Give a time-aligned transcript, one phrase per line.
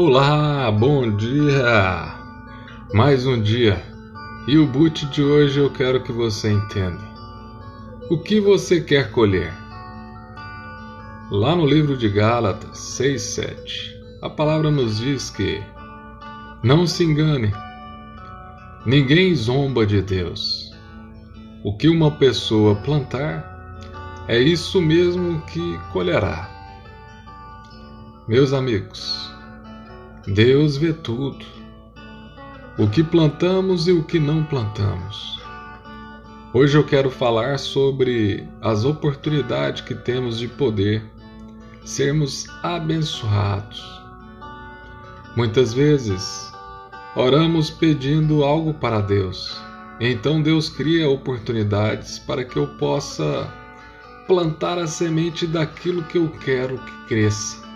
[0.00, 2.14] Olá, bom dia!
[2.94, 3.82] Mais um dia
[4.46, 7.02] e o boot de hoje eu quero que você entenda.
[8.08, 9.52] O que você quer colher?
[11.32, 13.92] Lá no livro de Gálatas 6,7,
[14.22, 15.60] a palavra nos diz que
[16.62, 17.52] não se engane,
[18.86, 20.70] ninguém zomba de Deus.
[21.64, 23.44] O que uma pessoa plantar,
[24.28, 26.48] é isso mesmo que colherá.
[28.28, 29.36] Meus amigos,
[30.28, 31.42] Deus vê tudo,
[32.76, 35.40] o que plantamos e o que não plantamos.
[36.52, 41.02] Hoje eu quero falar sobre as oportunidades que temos de poder
[41.82, 43.82] sermos abençoados.
[45.34, 46.52] Muitas vezes
[47.16, 49.58] oramos pedindo algo para Deus,
[49.98, 53.50] então Deus cria oportunidades para que eu possa
[54.26, 57.67] plantar a semente daquilo que eu quero que cresça.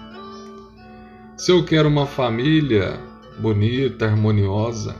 [1.42, 3.00] Se eu quero uma família
[3.40, 4.94] bonita, harmoniosa,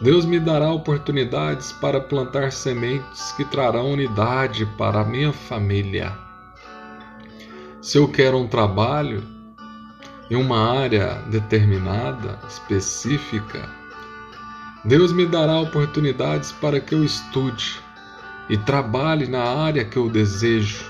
[0.00, 6.16] Deus me dará oportunidades para plantar sementes que trarão unidade para a minha família.
[7.82, 9.24] Se eu quero um trabalho
[10.30, 13.68] em uma área determinada, específica,
[14.84, 17.80] Deus me dará oportunidades para que eu estude
[18.48, 20.84] e trabalhe na área que eu desejo.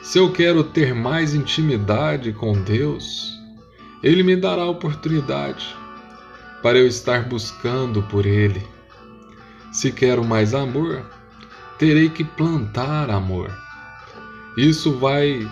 [0.00, 3.35] Se eu quero ter mais intimidade com Deus,
[4.06, 5.74] ele me dará oportunidade
[6.62, 8.64] para eu estar buscando por Ele.
[9.72, 11.04] Se quero mais amor,
[11.76, 13.50] terei que plantar amor.
[14.56, 15.50] Isso vai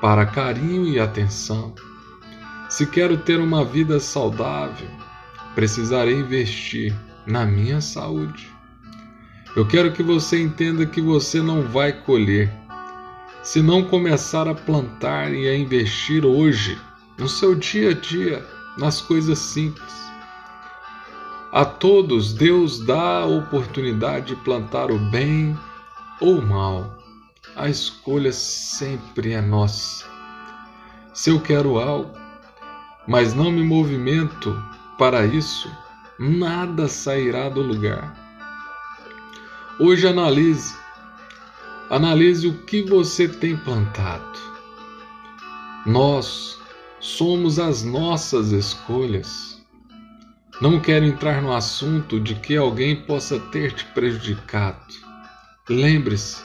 [0.00, 1.76] para carinho e atenção.
[2.68, 4.88] Se quero ter uma vida saudável,
[5.54, 6.92] precisarei investir
[7.24, 8.50] na minha saúde.
[9.54, 12.52] Eu quero que você entenda que você não vai colher
[13.44, 16.76] se não começar a plantar e a investir hoje
[17.18, 20.06] no seu dia a dia, nas coisas simples.
[21.52, 25.58] A todos Deus dá a oportunidade de plantar o bem
[26.20, 26.98] ou o mal.
[27.54, 30.04] A escolha sempre é nossa.
[31.14, 32.12] Se eu quero algo,
[33.06, 34.54] mas não me movimento
[34.98, 35.70] para isso,
[36.18, 38.14] nada sairá do lugar.
[39.78, 40.76] Hoje analise,
[41.88, 44.38] analise o que você tem plantado.
[45.86, 46.58] Nós
[47.06, 49.62] somos as nossas escolhas.
[50.60, 54.92] Não quero entrar no assunto de que alguém possa ter te prejudicado.
[55.68, 56.42] Lembre-se,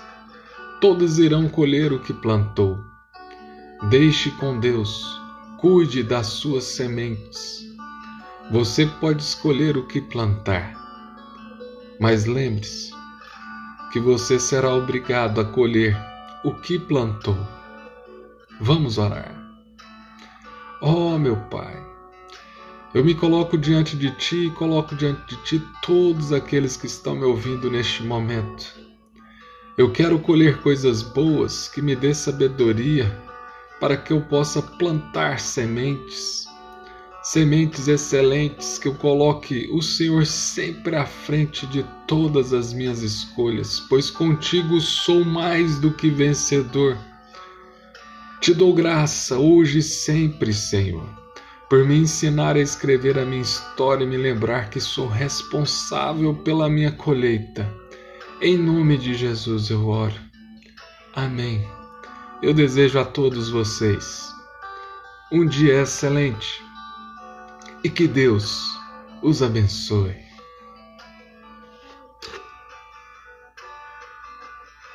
[0.79, 2.77] todos irão colher o que plantou.
[3.89, 5.19] Deixe com Deus,
[5.57, 7.66] cuide das suas sementes.
[8.51, 10.75] Você pode escolher o que plantar,
[11.99, 12.91] mas lembre-se
[13.91, 15.97] que você será obrigado a colher
[16.43, 17.38] o que plantou.
[18.59, 19.41] Vamos orar.
[20.83, 21.79] Oh, meu Pai,
[22.91, 27.15] eu me coloco diante de Ti e coloco diante de Ti todos aqueles que estão
[27.15, 28.65] me ouvindo neste momento.
[29.77, 33.15] Eu quero colher coisas boas que me dê sabedoria
[33.79, 36.47] para que eu possa plantar sementes,
[37.21, 43.79] sementes excelentes que eu coloque o Senhor sempre à frente de todas as minhas escolhas,
[43.81, 46.97] pois contigo sou mais do que vencedor.
[48.41, 51.07] Te dou graça hoje e sempre, Senhor,
[51.69, 56.68] por me ensinar a escrever a minha história e me lembrar que sou responsável pela
[56.68, 57.72] minha colheita.
[58.41, 60.19] Em nome de Jesus eu oro.
[61.13, 61.63] Amém.
[62.41, 64.34] Eu desejo a todos vocês
[65.31, 66.63] um dia excelente
[67.84, 68.75] e que Deus
[69.22, 70.30] os abençoe.